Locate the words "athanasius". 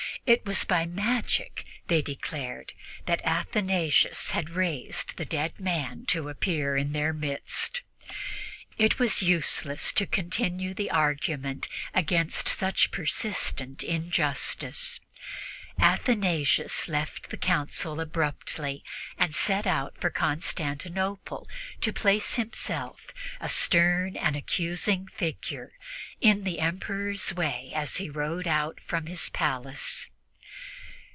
3.25-4.31, 15.79-16.87